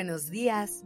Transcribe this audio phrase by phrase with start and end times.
[0.00, 0.82] buenos días.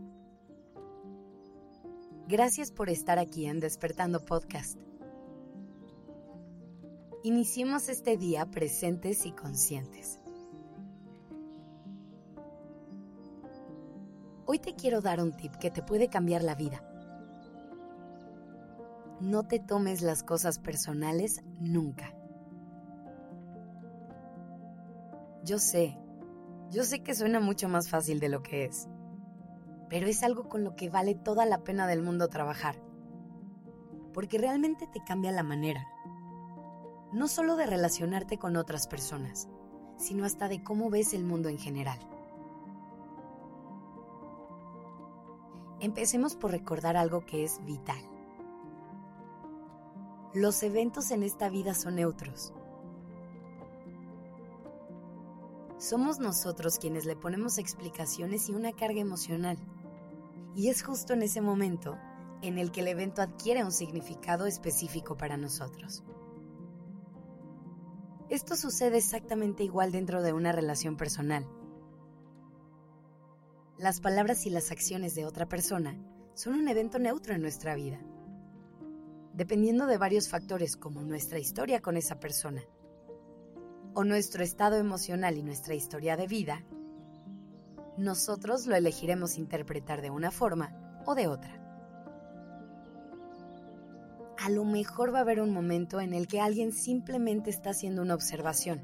[2.27, 4.77] Gracias por estar aquí en Despertando Podcast.
[7.23, 10.19] Iniciemos este día presentes y conscientes.
[14.47, 16.83] Hoy te quiero dar un tip que te puede cambiar la vida.
[19.21, 22.13] No te tomes las cosas personales nunca.
[25.45, 25.97] Yo sé,
[26.73, 28.89] yo sé que suena mucho más fácil de lo que es,
[29.95, 32.83] pero es algo con lo que vale toda la pena del mundo trabajar,
[34.13, 35.87] porque realmente te cambia la manera,
[37.13, 39.49] no solo de relacionarte con otras personas,
[39.97, 42.01] sino hasta de cómo ves el mundo en general.
[45.79, 48.03] Empecemos por recordar algo que es vital.
[50.35, 52.53] Los eventos en esta vida son neutros
[55.85, 59.59] somos nosotros quienes le ponemos explicaciones y una carga emocional.
[60.55, 61.99] Y es justo en ese momento
[62.43, 66.05] en el que el evento adquiere un significado específico para nosotros.
[68.29, 71.47] Esto sucede exactamente igual dentro de una relación personal.
[73.79, 75.99] Las palabras y las acciones de otra persona
[76.35, 78.01] son un evento neutro en nuestra vida,
[79.33, 82.63] dependiendo de varios factores como nuestra historia con esa persona,
[83.95, 86.65] o nuestro estado emocional y nuestra historia de vida,
[87.97, 90.75] nosotros lo elegiremos interpretar de una forma
[91.07, 91.61] o de otra.
[94.39, 98.03] A lo mejor va a haber un momento en el que alguien simplemente está haciendo
[98.03, 98.83] una observación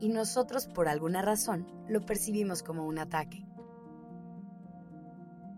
[0.00, 3.44] y nosotros por alguna razón lo percibimos como un ataque.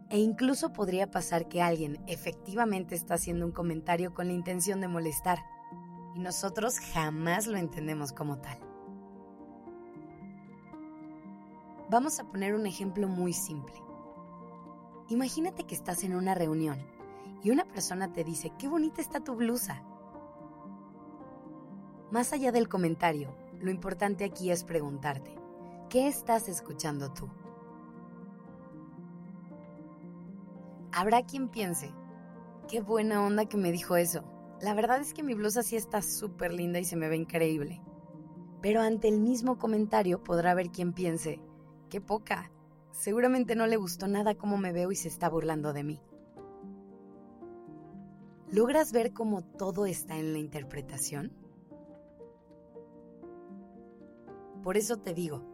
[0.08, 4.88] E incluso podría pasar que alguien efectivamente está haciendo un comentario con la intención de
[4.88, 5.38] molestar
[6.16, 8.69] y nosotros jamás lo entendemos como tal.
[11.90, 13.74] Vamos a poner un ejemplo muy simple.
[15.08, 16.78] Imagínate que estás en una reunión
[17.42, 19.82] y una persona te dice, qué bonita está tu blusa.
[22.12, 25.36] Más allá del comentario, lo importante aquí es preguntarte,
[25.88, 27.28] ¿qué estás escuchando tú?
[30.92, 31.92] Habrá quien piense,
[32.68, 34.22] qué buena onda que me dijo eso.
[34.60, 37.82] La verdad es que mi blusa sí está súper linda y se me ve increíble.
[38.62, 41.40] Pero ante el mismo comentario podrá haber quien piense,
[41.90, 42.50] qué poca,
[42.92, 46.00] seguramente no le gustó nada cómo me veo y se está burlando de mí.
[48.50, 51.32] ¿Logras ver cómo todo está en la interpretación?
[54.62, 55.44] Por eso te digo,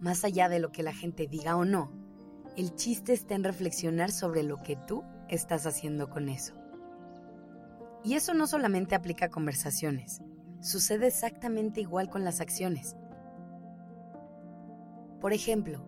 [0.00, 1.90] más allá de lo que la gente diga o no,
[2.56, 6.54] el chiste está en reflexionar sobre lo que tú estás haciendo con eso.
[8.04, 10.20] Y eso no solamente aplica a conversaciones,
[10.60, 12.96] sucede exactamente igual con las acciones.
[15.24, 15.82] Por ejemplo,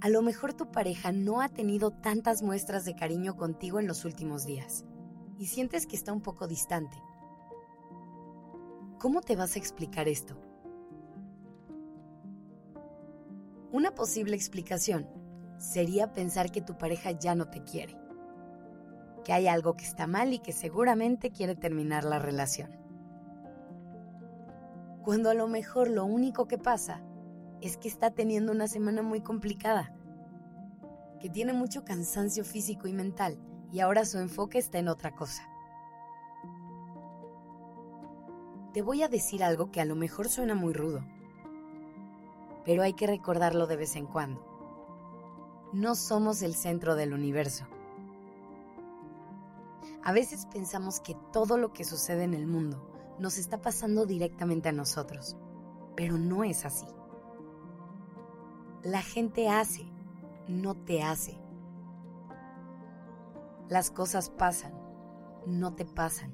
[0.00, 4.06] a lo mejor tu pareja no ha tenido tantas muestras de cariño contigo en los
[4.06, 4.86] últimos días
[5.36, 6.96] y sientes que está un poco distante.
[8.98, 10.40] ¿Cómo te vas a explicar esto?
[13.72, 15.06] Una posible explicación
[15.58, 17.94] sería pensar que tu pareja ya no te quiere
[19.22, 22.70] que hay algo que está mal y que seguramente quiere terminar la relación.
[25.04, 27.02] Cuando a lo mejor lo único que pasa
[27.60, 29.94] es que está teniendo una semana muy complicada,
[31.20, 33.38] que tiene mucho cansancio físico y mental
[33.72, 35.42] y ahora su enfoque está en otra cosa.
[38.72, 41.04] Te voy a decir algo que a lo mejor suena muy rudo,
[42.64, 44.44] pero hay que recordarlo de vez en cuando.
[45.72, 47.66] No somos el centro del universo.
[50.04, 54.68] A veces pensamos que todo lo que sucede en el mundo nos está pasando directamente
[54.68, 55.36] a nosotros,
[55.96, 56.86] pero no es así.
[58.84, 59.84] La gente hace,
[60.46, 61.36] no te hace.
[63.68, 64.72] Las cosas pasan,
[65.46, 66.32] no te pasan.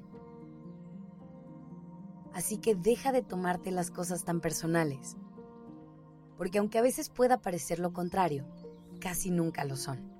[2.33, 5.17] Así que deja de tomarte las cosas tan personales,
[6.37, 8.45] porque aunque a veces pueda parecer lo contrario,
[8.99, 10.11] casi nunca lo son.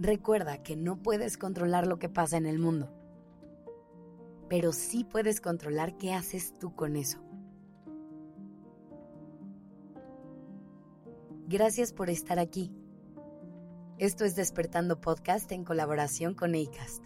[0.00, 2.90] Recuerda que no puedes controlar lo que pasa en el mundo,
[4.48, 7.27] pero sí puedes controlar qué haces tú con eso.
[11.50, 12.70] Gracias por estar aquí.
[13.98, 17.02] Esto es Despertando Podcast en colaboración con ACAST.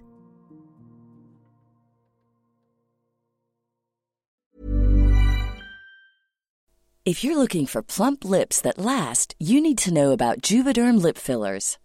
[7.04, 11.18] If you're looking for plump lips that last, you need to know about Juvederm lip
[11.18, 11.78] fillers.